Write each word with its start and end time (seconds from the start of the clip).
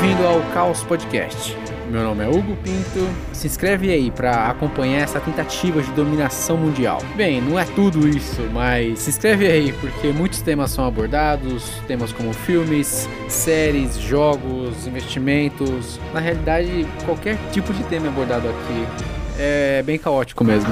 Bem-vindo 0.00 0.24
ao 0.24 0.40
Caos 0.54 0.84
Podcast. 0.84 1.56
Meu 1.90 2.04
nome 2.04 2.22
é 2.22 2.28
Hugo 2.28 2.54
Pinto. 2.62 3.08
Se 3.32 3.48
inscreve 3.48 3.90
aí 3.90 4.12
para 4.12 4.48
acompanhar 4.48 5.00
essa 5.00 5.18
tentativa 5.18 5.82
de 5.82 5.90
dominação 5.90 6.56
mundial. 6.56 7.02
Bem, 7.16 7.40
não 7.40 7.58
é 7.58 7.64
tudo 7.64 8.08
isso, 8.08 8.40
mas 8.52 9.00
se 9.00 9.10
inscreve 9.10 9.48
aí 9.48 9.72
porque 9.72 10.12
muitos 10.12 10.40
temas 10.40 10.70
são 10.70 10.86
abordados, 10.86 11.82
temas 11.88 12.12
como 12.12 12.32
filmes, 12.32 13.08
séries, 13.26 13.98
jogos, 13.98 14.86
investimentos. 14.86 15.98
Na 16.14 16.20
realidade, 16.20 16.86
qualquer 17.04 17.36
tipo 17.50 17.74
de 17.74 17.82
tema 17.82 18.06
é 18.06 18.08
abordado 18.08 18.48
aqui. 18.48 18.86
É 19.36 19.82
bem 19.82 19.98
caótico 19.98 20.44
mesmo. 20.44 20.70